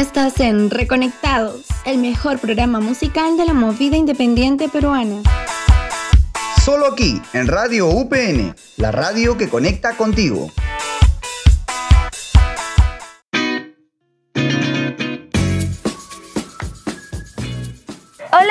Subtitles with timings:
[0.00, 5.20] Estás en Reconectados, el mejor programa musical de la movida independiente peruana.
[6.64, 10.50] Solo aquí, en Radio UPN, la radio que conecta contigo.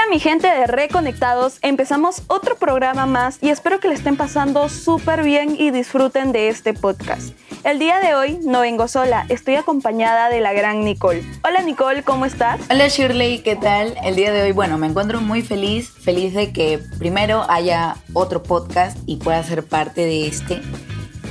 [0.09, 5.21] Mi gente de Reconectados, empezamos otro programa más y espero que le estén pasando súper
[5.21, 7.29] bien y disfruten de este podcast.
[7.63, 11.23] El día de hoy no vengo sola, estoy acompañada de la gran Nicole.
[11.43, 12.59] Hola Nicole, ¿cómo estás?
[12.71, 13.95] Hola Shirley, ¿qué tal?
[14.03, 18.41] El día de hoy, bueno, me encuentro muy feliz, feliz de que primero haya otro
[18.41, 20.61] podcast y pueda ser parte de este.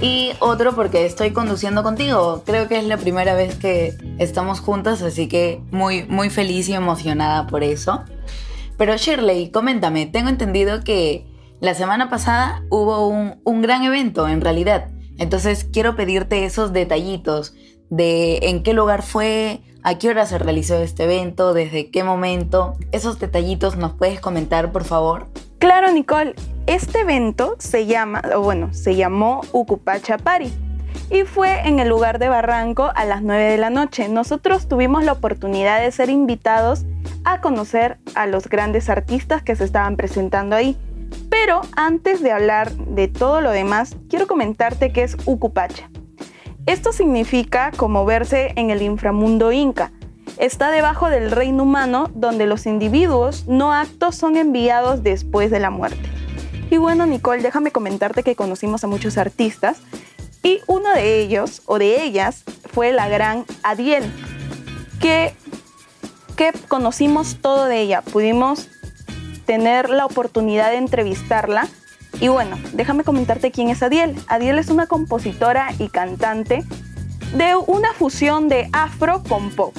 [0.00, 2.44] Y otro porque estoy conduciendo contigo.
[2.46, 6.74] Creo que es la primera vez que estamos juntas, así que muy, muy feliz y
[6.74, 8.04] emocionada por eso.
[8.78, 11.26] Pero Shirley, coméntame, tengo entendido que
[11.60, 14.88] la semana pasada hubo un, un gran evento en realidad.
[15.18, 17.54] Entonces quiero pedirte esos detallitos
[17.90, 22.74] de en qué lugar fue, a qué hora se realizó este evento, desde qué momento.
[22.92, 25.26] Esos detallitos nos puedes comentar, por favor.
[25.58, 26.34] Claro, Nicole.
[26.66, 30.52] Este evento se llama, o bueno, se llamó Ucupacha Party
[31.10, 34.08] y fue en el lugar de Barranco a las 9 de la noche.
[34.08, 36.84] Nosotros tuvimos la oportunidad de ser invitados
[37.24, 40.76] a conocer a los grandes artistas que se estaban presentando ahí.
[41.30, 45.90] Pero antes de hablar de todo lo demás, quiero comentarte qué es Ucupacha.
[46.66, 49.92] Esto significa como verse en el inframundo inca.
[50.36, 55.70] Está debajo del reino humano donde los individuos no actos son enviados después de la
[55.70, 56.08] muerte.
[56.70, 59.80] Y bueno, Nicole, déjame comentarte que conocimos a muchos artistas
[60.42, 64.04] y uno de ellos o de ellas fue la gran Adiel,
[65.00, 65.34] que,
[66.36, 68.02] que conocimos todo de ella.
[68.02, 68.68] Pudimos
[69.46, 71.68] tener la oportunidad de entrevistarla.
[72.20, 74.14] Y bueno, déjame comentarte quién es Adiel.
[74.28, 76.64] Adiel es una compositora y cantante
[77.34, 79.74] de una fusión de afro con pop.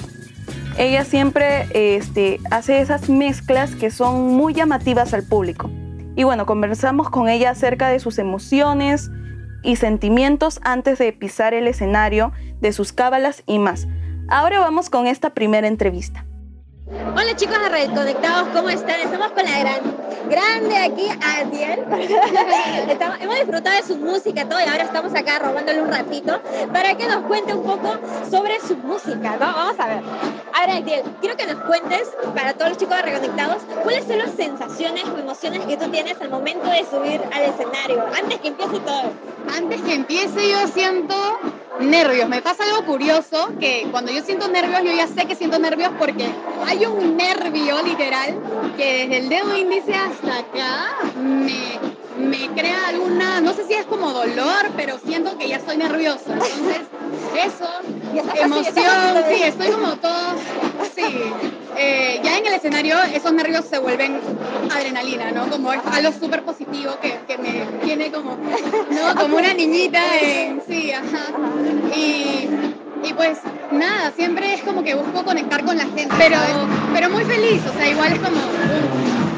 [0.78, 5.70] Ella siempre este, hace esas mezclas que son muy llamativas al público.
[6.16, 9.12] Y bueno, conversamos con ella acerca de sus emociones
[9.64, 12.32] y sentimientos antes de pisar el escenario,
[12.62, 13.88] de sus cábalas y más.
[14.28, 16.26] Ahora vamos con esta primera entrevista.
[16.88, 19.00] Hola chicos de Red Conectados, ¿cómo están?
[19.00, 19.80] Estamos con la gran,
[20.30, 21.86] grande aquí, Adiel.
[23.22, 27.08] hemos disfrutado de su música todo y ahora estamos acá robándole un ratito para que
[27.08, 27.98] nos cuente un poco
[28.30, 29.40] sobre su música, ¿no?
[29.40, 30.04] Vamos a ver.
[30.54, 34.32] A ver, Adiel, quiero que nos cuentes, para todos los chicos Reconectados, cuáles son las
[34.32, 38.80] sensaciones o emociones que tú tienes al momento de subir al escenario, antes que empiece
[38.80, 39.12] todo.
[39.56, 41.16] Antes que empiece yo siento
[41.80, 42.30] nervios.
[42.30, 45.92] Me pasa algo curioso, que cuando yo siento nervios, yo ya sé que siento nervios
[45.98, 46.26] porque
[46.66, 48.40] hay un nervio literal
[48.78, 51.80] que desde el dedo índice hasta acá me,
[52.18, 56.34] me crea alguna, no sé si es como dolor, pero siento que ya estoy nerviosa.
[56.34, 56.82] Entonces,
[57.36, 57.70] eso,
[58.36, 60.36] emoción, sí, estoy como todo,
[60.96, 61.34] sí.
[61.82, 64.20] Eh, ya en el escenario esos nervios se vuelven
[64.70, 65.50] adrenalina, ¿no?
[65.50, 69.16] Como es algo súper positivo que, que, me tiene como, ¿no?
[69.22, 71.32] Como una niñita en, sí, ajá.
[71.96, 72.50] Y,
[73.02, 73.38] y pues
[73.72, 76.38] nada, siempre es como que busco conectar con la gente, pero,
[76.94, 78.42] pero muy feliz, o sea, igual es como,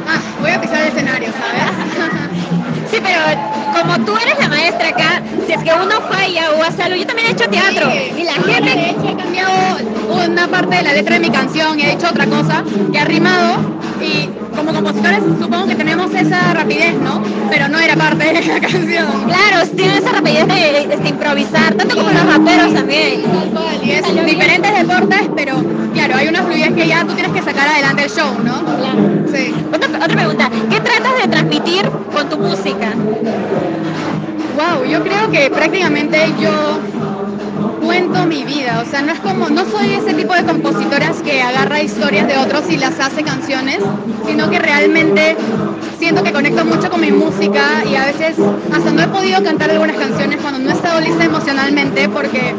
[0.08, 2.58] ah, voy a pisar el escenario, ¿sabes?
[2.92, 3.20] Sí, pero
[3.74, 7.06] como tú eres la maestra acá, si es que uno falla o hace algo, yo
[7.06, 7.90] también he hecho teatro.
[8.18, 8.76] y la gente...
[8.76, 9.52] De hecho, he cambiado
[10.26, 13.06] una parte de la letra de mi canción y he hecho otra cosa, que ha
[13.06, 13.60] rimado
[14.02, 17.22] y como compositores supongo que tenemos esa rapidez, ¿no?
[17.50, 19.08] Pero no era parte de la canción.
[19.26, 23.24] Claro, tienen esa rapidez de, improvisar, tanto como los raperos también.
[23.84, 25.56] Y es diferentes deportes, pero
[25.94, 28.64] claro, hay una fluidez que ya tú tienes que sacar adelante el show, ¿no?
[28.64, 29.26] Claro.
[29.34, 29.54] Sí.
[29.74, 32.94] Otra, otra pregunta, ¿qué tratas de transmitir con tu música?
[34.56, 36.52] Wow, yo creo que prácticamente yo
[37.92, 41.42] cuento mi vida, o sea, no es como, no soy ese tipo de compositoras que
[41.42, 43.80] agarra historias de otros y las hace canciones,
[44.26, 45.36] sino que realmente
[46.00, 48.38] siento que conecto mucho con mi música y a veces
[48.74, 52.56] hasta no he podido cantar algunas canciones cuando no he estado lista emocionalmente porque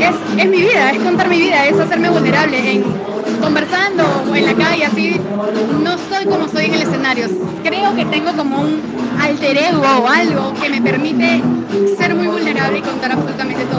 [0.00, 2.84] es, es mi vida, es contar mi vida, es hacerme vulnerable en
[3.40, 5.20] conversando o en la calle, así,
[5.82, 7.26] no soy como soy en el escenario.
[7.62, 8.80] Creo que tengo como un
[9.20, 11.42] alter ego o algo que me permite
[11.98, 13.75] ser muy vulnerable y contar absolutamente todo.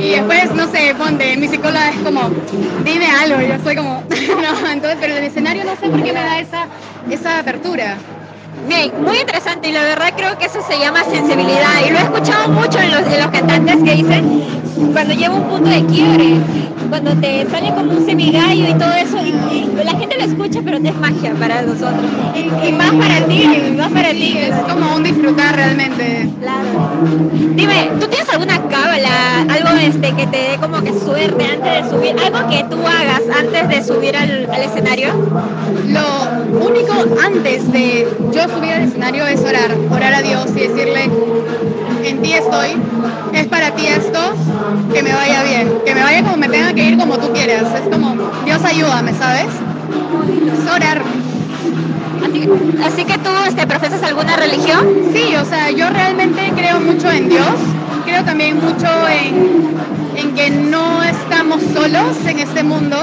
[0.00, 2.30] Y después, no sé, ponte, mi psicóloga es como,
[2.84, 6.20] dime algo, yo soy como, no, entonces, pero el escenario no sé por qué me
[6.20, 6.66] da esa,
[7.10, 7.96] esa apertura.
[8.68, 12.02] Bien, muy interesante y la verdad creo que eso se llama sensibilidad y lo he
[12.02, 14.44] escuchado mucho en los, en los cantantes que dicen
[14.92, 16.36] cuando lleva un punto de quiebre
[16.90, 20.76] cuando te sale como un semigallo y todo eso, y, la gente lo escucha, pero
[20.76, 22.04] es magia para nosotros.
[22.34, 23.46] Y, más para ti,
[23.76, 24.36] más para ti.
[24.36, 26.28] Es como un disfrutar realmente.
[26.40, 26.68] Claro.
[27.54, 31.90] Dime, ¿tú tienes alguna cábala, algo este que te dé como que suerte antes de
[31.90, 35.08] subir, algo que tú hagas antes de subir al, al escenario?
[35.86, 36.92] Lo único
[37.24, 41.10] antes de yo subir al escenario es orar, orar a Dios y decirle,
[42.04, 42.70] en ti estoy,
[43.32, 43.86] es para ti
[46.40, 47.66] me tenga que ir como tú quieras.
[47.74, 49.46] Es como, Dios ayúdame, ¿sabes?
[49.46, 51.02] Es orar.
[52.84, 54.86] Así, que tú este, profesas alguna religión?
[55.12, 57.54] Sí, o sea, yo realmente creo mucho en Dios,
[58.04, 59.76] creo también mucho en,
[60.16, 62.96] en que no estamos solos en este mundo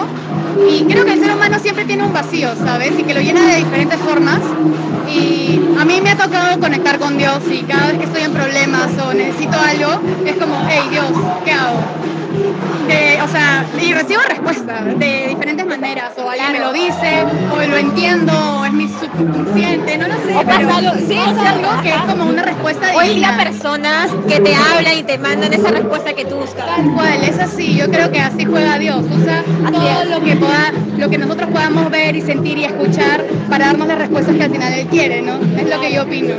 [0.69, 2.94] y creo que el ser humano siempre tiene un vacío, ¿sabes?
[2.98, 4.40] Y que lo llena de diferentes formas.
[5.10, 8.33] Y a mí me ha tocado conectar con Dios y cada vez que estoy en
[8.33, 11.12] problemas o necesito algo, es como, hey Dios,
[11.45, 11.80] ¿qué hago?
[13.24, 17.78] O sea, y recibo respuesta de diferentes maneras, o alguien me lo dice, o lo
[17.78, 20.36] entiendo, o es mi subconsciente, no lo sé.
[20.36, 24.39] O pasa algo, sí, es algo que es como una respuesta O hay personas que
[24.39, 26.66] te hablan y te mandan esa respuesta que tú buscas.
[26.66, 30.72] Tal cual, es así, yo creo que así juega Dios, usa todo lo que pueda,
[30.98, 34.51] lo que nosotros podamos ver y sentir y escuchar para darnos las respuestas que al
[34.51, 35.36] final Él quiere, ¿no?
[35.36, 36.36] Es lo que yo opino.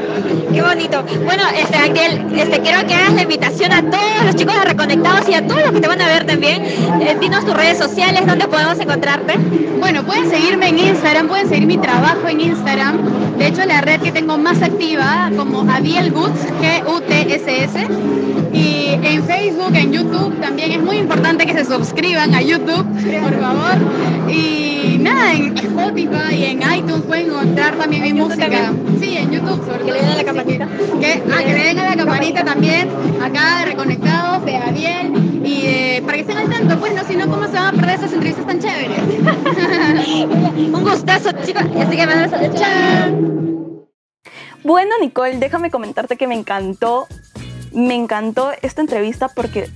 [0.52, 1.04] Qué bonito.
[1.24, 5.28] Bueno, este Ángel, este, quiero que hagas la invitación a todos los chicos de Reconectados
[5.28, 6.62] y a todos los que te van a ver también.
[6.64, 9.34] Eh, dinos tus redes sociales, ¿dónde podemos encontrarte?
[9.80, 12.98] Bueno, pueden seguirme en Instagram, pueden seguir mi trabajo en Instagram.
[13.38, 17.88] De hecho, la red que tengo más activa como Adiel Goods, G-U-T-S-S.
[18.52, 22.84] Y en Facebook, en YouTube también es muy importante que se suscriban a YouTube,
[23.22, 24.30] por favor.
[24.30, 28.72] Y nada, en Spotify y en iTunes pueden encontrar también mi música.
[29.00, 30.68] Sí, en YouTube, sobre Que le den a la campanita.
[31.00, 32.88] Que, ah, que le den a la campanita también,
[33.22, 33.57] acá
[37.88, 38.98] no, ¿cómo se van a perder esas entrevistas tan chéveres?
[40.74, 43.88] Un gustazo, chicos, así que me ¡Chao!
[44.64, 47.06] Bueno, Nicole, déjame comentarte que me encantó,
[47.72, 49.70] me encantó esta entrevista porque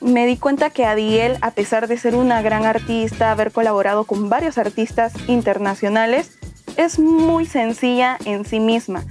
[0.00, 4.28] me di cuenta que Adiel, a pesar de ser una gran artista, haber colaborado con
[4.28, 6.38] varios artistas internacionales,
[6.76, 9.04] es muy sencilla en sí misma.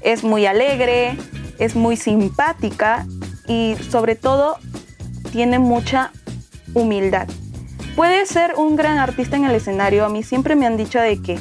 [0.00, 1.16] Es muy alegre,
[1.58, 3.06] es muy simpática
[3.48, 4.58] y sobre todo
[5.32, 6.12] tiene mucha
[6.74, 7.28] humildad.
[7.98, 11.20] Puede ser un gran artista en el escenario, a mí siempre me han dicho de
[11.20, 11.36] que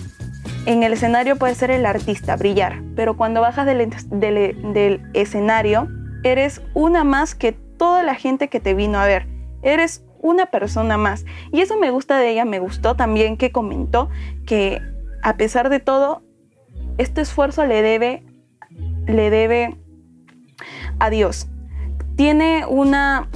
[0.65, 5.87] en el escenario puede ser el artista, brillar, pero cuando bajas del, del, escenario,
[6.23, 9.27] eres una más que toda la gente que te vino a ver.
[9.61, 11.25] Eres una persona más.
[11.51, 14.09] Y eso me gusta de ella, me gustó también que comentó
[14.47, 14.81] que
[15.21, 16.23] a pesar de todo,
[16.97, 18.23] este esfuerzo le debe,
[19.05, 19.77] le debe
[20.97, 21.49] a Dios.
[22.15, 23.29] Tiene una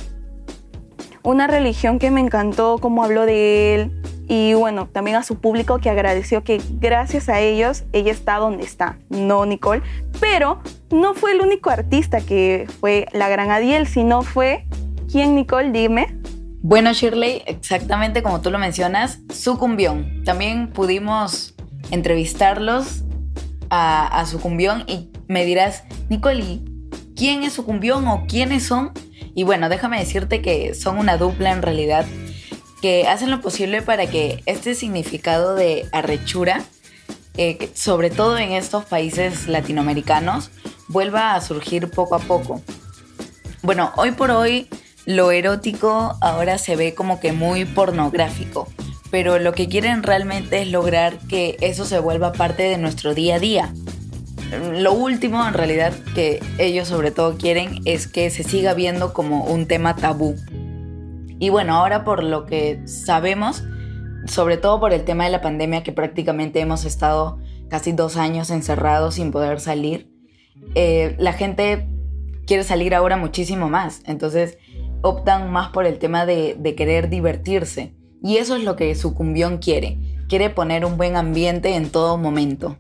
[1.24, 5.80] una religión que me encantó como habló de él y bueno, también a su público
[5.80, 9.82] que agradeció que gracias a ellos ella está donde está, no Nicole,
[10.22, 14.66] pero no fue el único artista que fue la gran Adiel, sino fue,
[15.12, 15.72] ¿quién Nicole?
[15.72, 16.16] Dime.
[16.62, 20.24] Bueno Shirley, exactamente como tú lo mencionas, Sucumbión.
[20.24, 21.54] También pudimos
[21.90, 23.04] entrevistarlos
[23.70, 26.62] a, a Sucumbión y me dirás, Nicole,
[27.18, 28.94] ¿quién es Sucumbión o quiénes son?
[29.36, 32.06] Y bueno, déjame decirte que son una dupla en realidad
[32.82, 36.64] que hacen lo posible para que este significado de arrechura,
[37.38, 40.50] eh, sobre todo en estos países latinoamericanos,
[40.88, 42.62] vuelva a surgir poco a poco.
[43.62, 44.68] Bueno, hoy por hoy
[45.06, 48.68] lo erótico ahora se ve como que muy pornográfico,
[49.12, 53.36] pero lo que quieren realmente es lograr que eso se vuelva parte de nuestro día
[53.36, 53.74] a día,
[54.52, 59.46] lo último en realidad que ellos sobre todo quieren es que se siga viendo como
[59.46, 60.36] un tema tabú.
[61.40, 63.64] Y bueno, ahora por lo que sabemos,
[64.26, 67.40] sobre todo por el tema de la pandemia que prácticamente hemos estado
[67.70, 70.12] casi dos años encerrados sin poder salir,
[70.76, 71.88] eh, la gente
[72.46, 74.04] quiere salir ahora muchísimo más.
[74.06, 74.58] Entonces
[75.02, 77.96] optan más por el tema de, de querer divertirse.
[78.22, 79.98] Y eso es lo que Sucumbión quiere.
[80.28, 82.78] Quiere poner un buen ambiente en todo momento.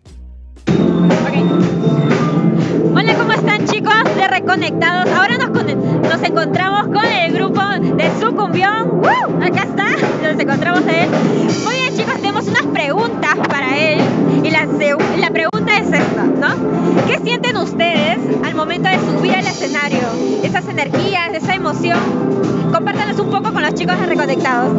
[2.94, 5.08] Hola, ¿cómo están chicos de Reconectados?
[5.13, 9.01] Ahora nos, encontramos con el grupo de Sucumbión.
[9.42, 9.86] Acá está,
[10.24, 11.10] nos encontramos a él.
[11.63, 14.00] Muy bien chicos, tenemos unas preguntas para él.
[14.44, 17.06] Y la, la pregunta es esta, ¿no?
[17.06, 20.00] ¿Qué sienten ustedes al momento de subir al escenario?
[20.44, 22.00] Esas energías, esa emoción.
[22.74, 24.74] Compártanos un poco con los chicos de Reconectados.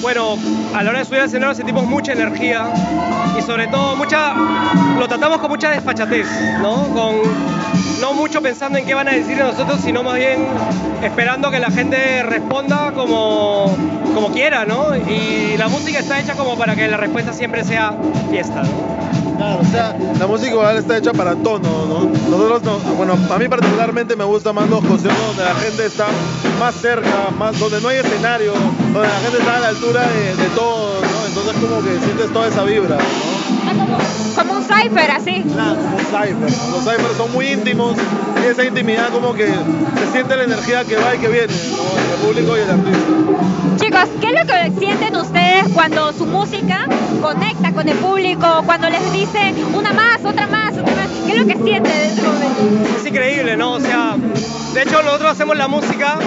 [0.00, 0.36] Bueno,
[0.74, 2.66] a la hora de subir al escenario sentimos mucha energía
[3.38, 4.34] y sobre todo mucha,
[4.98, 6.26] lo tratamos con mucha desfachatez,
[6.60, 6.88] ¿no?
[8.00, 10.46] No mucho pensando en qué van a decir de nosotros, sino más bien
[11.02, 13.76] esperando que la gente responda como,
[14.12, 14.96] como quiera, ¿no?
[14.96, 17.94] Y la música está hecha como para que la respuesta siempre sea
[18.30, 18.62] fiesta.
[19.60, 22.10] O sea, la música igual está hecha para tono, ¿no?
[22.30, 26.06] Nosotros, no, bueno, a mí particularmente me gusta más los conciertos donde la gente está
[26.58, 28.52] más cerca, más, donde no hay escenario,
[28.92, 31.26] donde la gente está a la altura de, de todo, ¿no?
[31.26, 33.42] Entonces como que sientes toda esa vibra, ¿no?
[34.34, 35.42] Como un cipher, así.
[35.42, 36.50] Claro, como un cypher.
[36.70, 37.96] Los cyphers son muy íntimos
[38.42, 41.82] y esa intimidad como que se siente la energía que va y que viene, ¿no?
[42.14, 43.71] El público y el artista.
[44.20, 46.86] ¿Qué es lo que sienten ustedes cuando su música
[47.20, 48.62] conecta con el público?
[48.64, 51.08] Cuando les dice una más, otra más, otra más.
[51.26, 52.96] ¿Qué es lo que sienten en ese momento?
[52.96, 53.72] Es increíble, ¿no?
[53.72, 54.16] O sea,
[54.74, 56.18] de hecho nosotros hacemos la música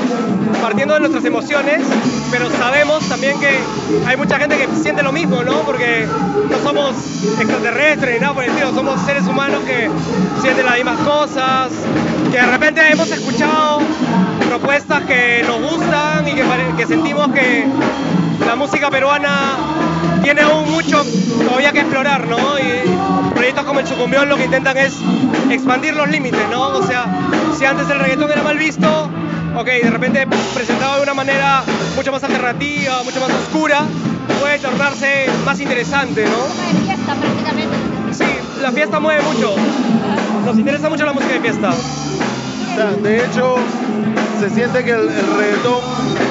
[0.62, 1.82] partiendo de nuestras emociones,
[2.32, 3.60] pero sabemos también que
[4.08, 5.62] hay mucha gente que siente lo mismo, ¿no?
[5.62, 6.08] Porque
[6.50, 6.96] no somos
[7.40, 9.90] extraterrestres ni nada por el estilo, somos seres humanos que
[10.42, 11.72] sienten las mismas cosas,
[12.32, 13.82] que de repente hemos escuchado
[14.50, 16.36] propuestas que nos gustan y
[16.78, 17.65] que sentimos que
[18.46, 19.58] la música peruana
[20.24, 21.04] tiene aún mucho
[21.46, 22.60] todavía que explorar, ¿no?
[22.60, 24.94] Y proyectos como el Sucumbión lo que intentan es
[25.50, 26.70] expandir los límites, ¿no?
[26.70, 27.06] O sea,
[27.58, 29.10] si antes el reggaetón era mal visto,
[29.56, 31.64] ok, de repente presentado de una manera
[31.96, 33.84] mucho más alternativa, mucho más oscura,
[34.42, 36.32] puede tornarse más interesante, ¿no?
[36.32, 37.76] de fiesta prácticamente.
[38.12, 38.26] Sí,
[38.62, 39.56] la fiesta mueve mucho.
[40.46, 41.70] Nos interesa mucho la música de fiesta.
[41.72, 43.56] O sea, de hecho,
[44.40, 45.82] se siente que el, el reggaetón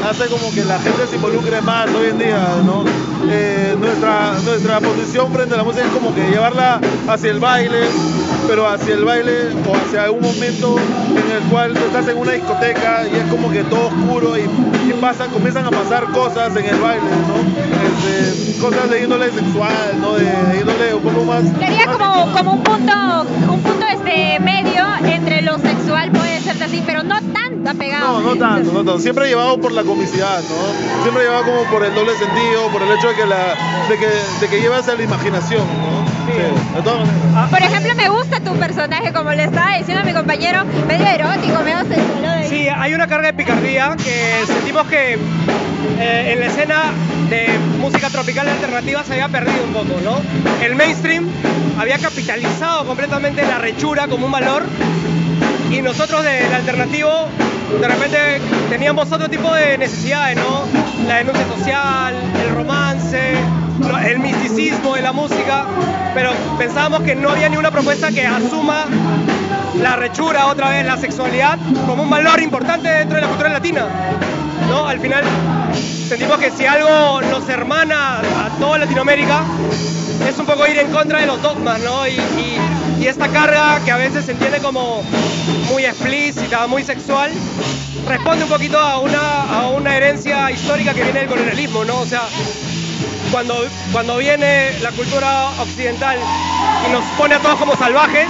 [0.09, 2.85] hace como que la gente se involucre más hoy en día, ¿no?
[3.31, 7.81] Eh, nuestra, nuestra posición frente a la música es como que llevarla hacia el baile,
[8.47, 10.77] pero hacia el baile o hacia un momento
[11.11, 14.93] en el cual estás en una discoteca y es como que todo oscuro y, y
[15.01, 17.37] pasan, comienzan a pasar cosas en el baile, ¿no?
[18.07, 20.15] Este, cosas de índole sexual, ¿no?
[20.15, 21.45] De índole un poco más...
[21.59, 22.93] Sería más como, como un punto,
[23.51, 26.34] un punto este medio entre lo sexual, puede ser
[26.65, 28.21] así, pero no tan apegado.
[28.21, 28.99] No, no tanto, no tanto.
[28.99, 31.03] Siempre llevado por la comicidad, ¿no?
[31.03, 33.55] Siempre llevado como por el doble sentido, por el hecho de que, la,
[33.89, 34.07] de que,
[34.41, 36.05] de que llevas a la imaginación, ¿no?
[36.27, 36.33] Sí,
[36.77, 37.51] de todas maneras.
[37.51, 41.63] Por ejemplo, me gusta tu personaje, como le estaba diciendo a mi compañero, medio erótico,
[41.63, 42.45] medio sexual.
[42.49, 45.19] Sí, hay una carga de picardía que sentimos que
[45.99, 46.93] eh, en la escena
[47.29, 50.19] de música tropical alternativa se había perdido un poco, ¿no?
[50.65, 51.29] El mainstream
[51.79, 54.65] había capitalizado completamente la rechura como un valor
[55.75, 57.29] y nosotros del alternativo
[57.81, 60.65] de repente teníamos otro tipo de necesidades, ¿no?
[61.09, 63.35] La denuncia social, el romance,
[64.07, 65.67] el misticismo de la música,
[66.15, 68.85] pero pensábamos que no había ni una propuesta que asuma
[69.81, 73.87] la rechura, otra vez la sexualidad, como un valor importante dentro de la cultura latina.
[74.69, 74.87] ¿no?
[74.87, 75.25] Al final
[76.09, 79.43] sentimos que si algo nos hermana a toda Latinoamérica,
[80.29, 82.07] es un poco ir en contra de los dogmas, ¿no?
[83.01, 85.03] Y esta carga que a veces se entiende como
[85.71, 87.31] muy explícita, muy sexual,
[88.09, 92.01] responde un poquito a una, a una herencia histórica que viene del colonialismo, ¿no?
[92.01, 92.23] O sea,
[93.31, 96.19] cuando, cuando viene la cultura occidental
[96.89, 98.29] y nos pone a todos como salvajes,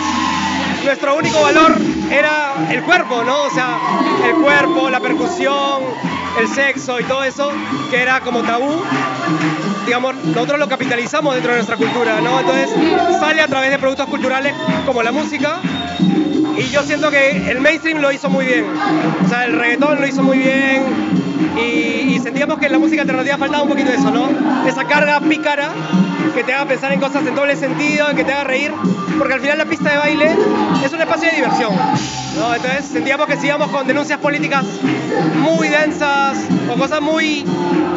[0.85, 1.77] nuestro único valor
[2.11, 3.45] era el cuerpo, ¿no?
[3.45, 3.79] O sea,
[4.27, 5.83] el cuerpo, la percusión,
[6.39, 7.53] el sexo y todo eso,
[7.91, 8.83] que era como tabú.
[9.85, 12.41] Digamos, nosotros lo capitalizamos dentro de nuestra cultura, ¿no?
[12.41, 12.71] Entonces
[13.21, 14.55] sale a través de productos culturales
[14.87, 15.61] como la música.
[16.57, 18.65] Y yo siento que el mainstream lo hizo muy bien.
[19.25, 20.83] O sea, el reggaetón lo hizo muy bien.
[21.57, 24.29] Y, y sentíamos que en la música alternativa faltaba un poquito de eso, ¿no?
[24.67, 25.69] Esa carga pícara
[26.35, 28.73] que te haga pensar en cosas en doble sentido, que te haga reír,
[29.19, 30.31] porque al final la pista de baile
[30.85, 31.73] es un espacio de diversión.
[32.39, 32.55] ¿no?
[32.55, 34.65] Entonces sentíamos que si íbamos con denuncias políticas
[35.37, 36.39] muy densas
[36.71, 37.45] o cosas muy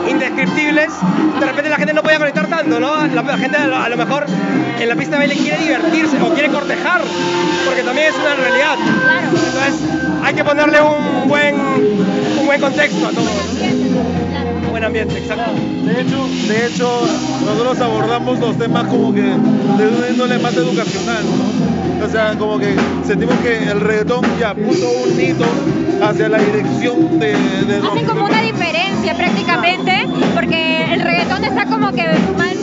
[0.09, 0.93] indescriptibles,
[1.39, 3.05] de repente la gente no podía conectar tanto, ¿no?
[3.07, 4.25] La, la gente a lo, a lo mejor
[4.79, 7.01] en la pista de baile quiere divertirse o quiere cortejar,
[7.65, 8.77] porque también es una realidad.
[9.23, 9.89] Entonces
[10.23, 11.55] hay que ponerle un buen,
[12.39, 13.29] un buen contexto a todo.
[14.77, 15.51] Buen ambiente, exacto.
[15.85, 17.07] De hecho, de hecho,
[17.45, 22.05] nosotros abordamos los temas como que de una índole más educacional, ¿no?
[22.05, 25.45] O sea, como que sentimos que el reggaetón ya puso un hito
[26.03, 27.35] hacia la dirección de...
[27.65, 32.03] de Hacen como una diferencia prácticamente, porque el reggaetón está como que
[32.37, 32.55] mal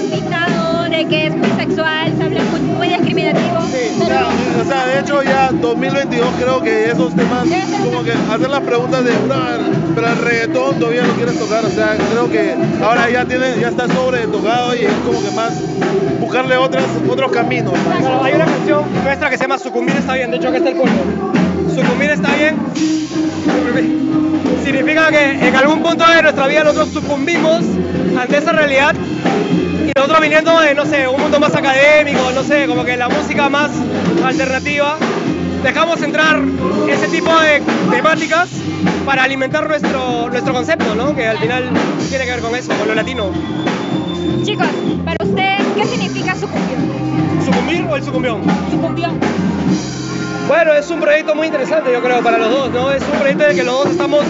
[1.05, 3.61] de que es muy sexual, se habla muy, muy discriminativo.
[3.71, 4.29] Sí, o pero sea,
[4.61, 7.47] o sea, de hecho ya 2022 creo que esos temas,
[7.85, 9.61] como que hacer las preguntas de, "Brother,
[9.95, 13.69] pero el reggaetón todavía lo quieres tocar, o sea, creo que ahora ya tiene, ya
[13.69, 15.53] está sobre tocado y es como que más
[16.21, 17.75] buscarle otras, otros caminos.
[18.01, 20.71] Claro, hay una canción nuestra que se llama Sucumbir está bien, de hecho acá está
[20.71, 21.33] el polvo.
[21.75, 22.57] Sucumbir está bien.
[24.65, 27.63] Significa que en algún punto de nuestra vida nosotros sucumbimos
[28.19, 28.95] ante esa realidad
[30.05, 33.49] nosotros viniendo de, no sé, un mundo más académico, no sé, como que la música
[33.49, 33.71] más
[34.23, 34.99] alternativa,
[35.63, 36.43] dejamos entrar
[36.91, 38.51] ese tipo de temáticas
[39.07, 41.15] para alimentar nuestro, nuestro concepto, ¿no?
[41.17, 41.71] Que al final
[42.11, 43.31] tiene que ver con eso, con lo latino.
[44.45, 44.67] Chicos,
[45.07, 46.77] para usted, ¿qué significa sucumbir?
[47.43, 48.43] ¿Sucumbir o el sucumbión?
[48.71, 49.19] Sucumbión.
[50.47, 52.91] Bueno, es un proyecto muy interesante, yo creo, para los dos, ¿no?
[52.91, 54.23] Es un proyecto en el que los dos estamos,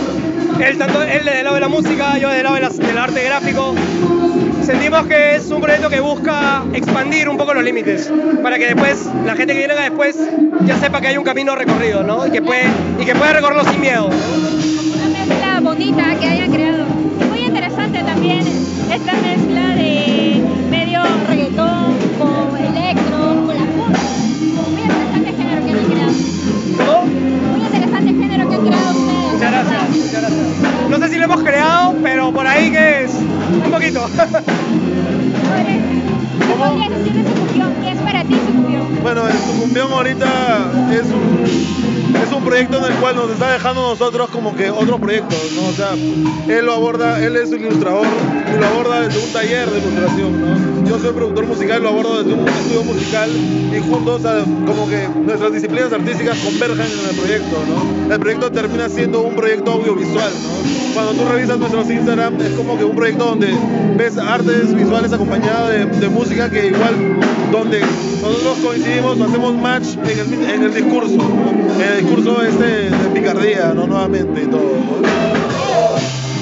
[0.64, 2.69] él, tanto, él desde el lado de la música, yo desde el lado de la-
[2.69, 3.75] del arte gráfico.
[4.64, 8.11] Sentimos que es un proyecto que busca expandir un poco los límites,
[8.42, 10.16] para que después, la gente que venga después,
[10.64, 12.26] ya sepa que hay un camino recorrido, ¿no?
[12.26, 12.64] Y que puede,
[12.99, 14.06] y que puede recorrerlo sin miedo.
[14.06, 16.85] Una mezcla bonita que hayan creado.
[17.28, 23.99] Muy interesante también esta mezcla de medio reggaetón con electro, con la cumbia.
[24.71, 26.12] Muy interesante género que han creado.
[26.78, 27.06] ¿Cómo?
[27.52, 29.33] Muy interesante género que han creado ustedes.
[29.35, 30.88] Muchas gracias, muchas gracias.
[30.88, 33.12] No sé si lo hemos creado, pero por ahí que es
[33.63, 34.09] un poquito.
[36.55, 37.75] ¿Qué podrías decir de Sucumbión?
[37.83, 39.03] ¿Qué es?
[39.03, 41.45] Bueno, el Sucumbión ahorita es un,
[42.17, 45.69] es un proyecto en el cual nos está dejando nosotros como que otro proyecto, ¿no?
[45.69, 49.79] O sea, él lo aborda, él es ilustrador y lo aborda desde un taller de
[49.79, 50.89] ilustración, ¿no?
[50.89, 54.23] Yo soy productor musical, lo abordo desde un estudio musical y juntos,
[54.67, 58.15] como que nuestras disciplinas artísticas convergen en el proyecto, ¿no?
[58.15, 60.95] El proyecto termina siendo un proyecto audiovisual, ¿no?
[60.95, 63.49] Cuando tú revisas nuestros Instagram es como que un proyecto donde
[63.97, 66.95] ves artes visuales acompañadas de música que igual
[67.51, 71.15] donde nosotros coincidimos, hacemos match en el, mi- en el discurso.
[71.15, 73.87] En el discurso este de picardía, ¿no?
[73.87, 75.03] Nuevamente y todo, ¿no?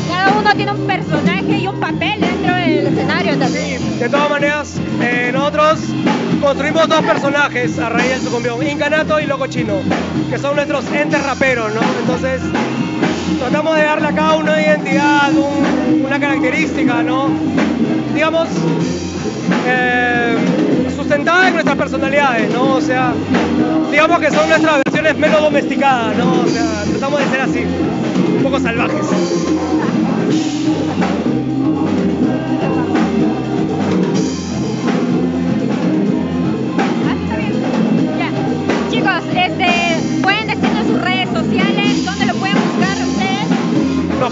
[0.09, 3.99] Cada uno tiene un personaje y un papel dentro del escenario también.
[3.99, 5.81] De todas maneras, eh, nosotros
[6.41, 9.75] construimos dos personajes a raíz del sucumbión, Incanato y Loco Chino,
[10.31, 11.81] que son nuestros entes raperos, ¿no?
[12.01, 12.41] Entonces,
[13.39, 17.29] tratamos de darle a cada una identidad, un- una característica, ¿no?
[18.15, 18.49] Digamos,
[19.67, 20.37] eh,
[20.95, 22.75] sustentada en nuestras personalidades, ¿no?
[22.75, 23.13] O sea,
[23.91, 26.33] digamos que son nuestras versiones menos domesticadas, ¿no?
[26.43, 27.65] O sea, tratamos de ser así,
[28.37, 29.07] un poco salvajes.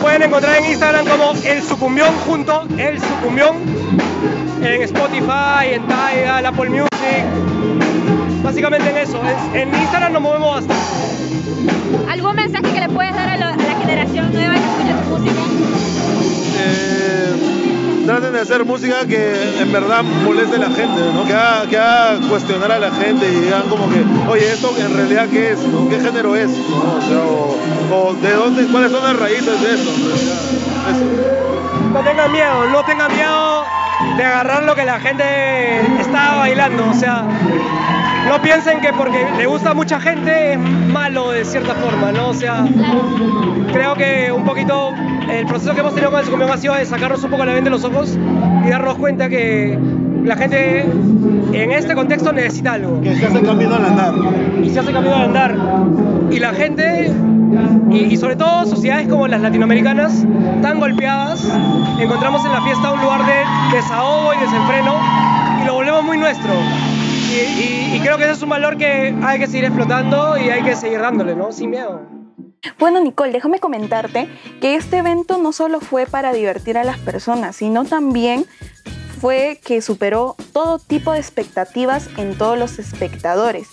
[0.00, 3.57] Pueden encontrar en Instagram como El Sucumbión junto, El Sucumbión,
[4.62, 6.88] en Spotify, en Tidal, Apple Music.
[8.42, 9.20] Básicamente en eso.
[9.25, 12.11] Es- en Instagram nos movemos bastante.
[12.11, 15.40] ¿Algún mensaje que le puedes dar a la generación nueva que escucha tu música?
[16.62, 16.89] Eh,
[18.07, 21.25] traten de hacer música que en verdad moleste a la gente, ¿no?
[21.25, 24.95] Que haga, que haga cuestionar a la gente y digan como que, oye, esto en
[24.97, 25.59] realidad qué es.
[25.89, 26.51] ¿Qué género es?
[26.51, 30.41] O sea, o, de dónde, cuáles son las raíces de realidad.
[30.91, 31.91] Eso.
[31.93, 33.65] No tengan miedo, no tengan miedo
[34.17, 36.89] de agarrar lo que la gente está bailando.
[36.89, 37.25] O sea,
[38.28, 42.28] no piensen que porque le gusta a mucha gente es malo de cierta forma, ¿no?
[42.28, 42.64] O sea,
[43.72, 44.92] creo que un poquito
[45.30, 47.54] el proceso que hemos tenido con el sucumbión ha sido de sacarnos un poco la
[47.54, 48.16] venda de los ojos
[48.64, 49.78] y darnos cuenta que
[50.24, 50.85] la gente
[51.52, 54.14] en este contexto necesita algo Que se hace camino al andar.
[54.62, 55.56] y se hace camino al andar.
[56.30, 57.11] Y la gente,
[57.90, 60.24] y, y sobre todo sociedades como las latinoamericanas,
[60.62, 61.44] tan golpeadas,
[61.98, 64.94] encontramos en la fiesta un lugar de desahogo y desenfreno
[65.62, 66.50] y lo volvemos muy nuestro.
[67.31, 70.62] Y, y- creo que ese es un valor que hay que seguir explotando y hay
[70.62, 71.53] que seguir dándole, ¿no?
[71.53, 72.03] Sin miedo.
[72.79, 74.29] Bueno, Nicole, déjame comentarte
[74.61, 78.47] que este evento no solo fue para divertir a las personas, sino también
[79.21, 83.69] fue que superó todo tipo de expectativas en todos los espectadores.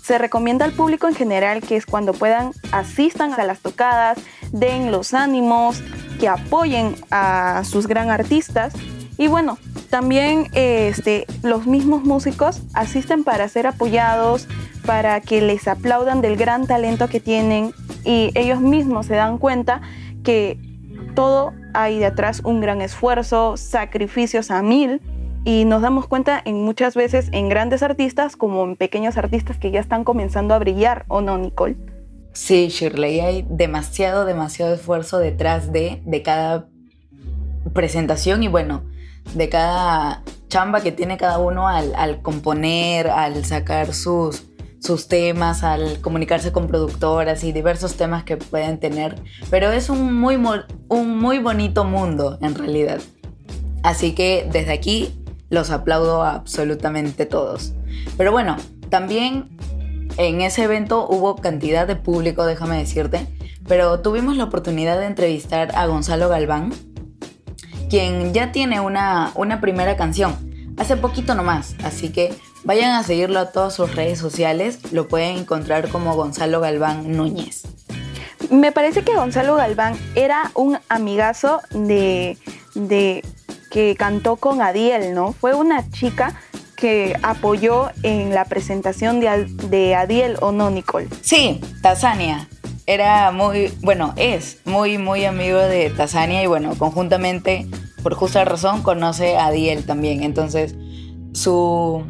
[0.00, 4.18] Se recomienda al público en general que es cuando puedan asistan a las tocadas,
[4.52, 5.82] den los ánimos,
[6.20, 8.72] que apoyen a sus gran artistas
[9.16, 9.58] y bueno,
[9.90, 14.48] también este, los mismos músicos asisten para ser apoyados,
[14.84, 17.72] para que les aplaudan del gran talento que tienen
[18.04, 19.82] y ellos mismos se dan cuenta
[20.24, 20.58] que
[21.14, 25.00] todo hay de atrás un gran esfuerzo, sacrificios a mil
[25.44, 29.70] y nos damos cuenta en muchas veces en grandes artistas como en pequeños artistas que
[29.70, 31.76] ya están comenzando a brillar, ¿o no, Nicole?
[32.32, 36.66] Sí, Shirley, hay demasiado, demasiado esfuerzo detrás de, de cada
[37.72, 38.82] presentación y bueno,
[39.34, 44.44] de cada chamba que tiene cada uno al, al componer, al sacar sus,
[44.84, 49.16] sus temas, al comunicarse con productoras y diversos temas que pueden tener.
[49.50, 50.38] Pero es un muy,
[50.88, 53.00] un muy bonito mundo en realidad.
[53.82, 57.72] Así que desde aquí los aplaudo absolutamente todos.
[58.16, 58.56] Pero bueno,
[58.90, 59.56] también
[60.18, 63.26] en ese evento hubo cantidad de público, déjame decirte,
[63.66, 66.72] pero tuvimos la oportunidad de entrevistar a Gonzalo Galván,
[67.94, 73.40] quien ya tiene una, una primera canción, hace poquito nomás, así que Vayan a seguirlo
[73.40, 77.64] a todas sus redes sociales, lo pueden encontrar como Gonzalo Galván Núñez.
[78.50, 82.38] Me parece que Gonzalo Galván era un amigazo de,
[82.74, 83.22] de
[83.70, 85.32] que cantó con Adiel, ¿no?
[85.32, 86.40] Fue una chica
[86.74, 91.08] que apoyó en la presentación de, de Adiel o no, Nicole.
[91.20, 92.48] Sí, Tazania.
[92.86, 97.66] Era muy, bueno, es muy, muy amigo de Tazania y bueno, conjuntamente,
[98.02, 100.22] por justa razón, conoce a Adiel también.
[100.22, 100.76] Entonces,
[101.32, 102.04] su,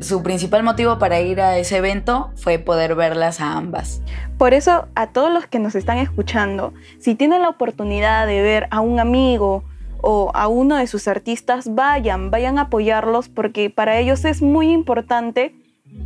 [0.00, 4.00] su principal motivo para ir a ese evento fue poder verlas a ambas.
[4.38, 8.68] Por eso, a todos los que nos están escuchando, si tienen la oportunidad de ver
[8.70, 9.64] a un amigo
[10.02, 14.70] o a uno de sus artistas, vayan, vayan a apoyarlos porque para ellos es muy
[14.70, 15.54] importante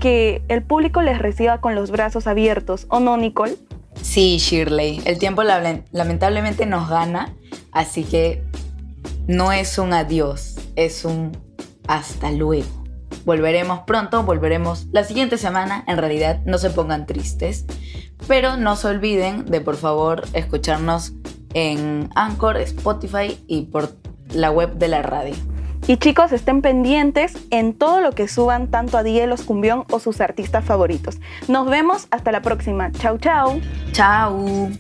[0.01, 3.57] que el público les reciba con los brazos abiertos, ¿o no, Nicole?
[4.03, 7.35] Sí, Shirley, el tiempo lamentablemente nos gana,
[7.73, 8.43] así que
[9.27, 11.37] no es un adiós, es un
[11.89, 12.85] hasta luego.
[13.25, 17.65] Volveremos pronto, volveremos la siguiente semana, en realidad no se pongan tristes,
[18.29, 21.13] pero no se olviden de por favor escucharnos
[21.55, 23.97] en Anchor, Spotify y por
[24.33, 25.35] la web de la radio.
[25.89, 30.21] Y chicos, estén pendientes en todo lo que suban tanto a Dielos Cumbión o sus
[30.21, 31.19] artistas favoritos.
[31.47, 32.91] Nos vemos hasta la próxima.
[32.91, 33.61] Chau, chau.
[33.93, 34.71] Chau.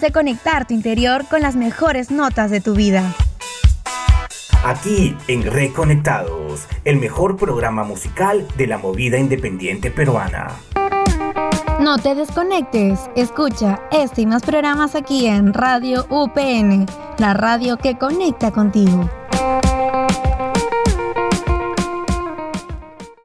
[0.00, 3.02] De conectar tu interior con las mejores notas de tu vida.
[4.64, 10.52] Aquí en Reconectados, el mejor programa musical de la movida independiente peruana.
[11.80, 16.86] No te desconectes, escucha este y más programas aquí en Radio UPN,
[17.18, 19.10] la radio que conecta contigo.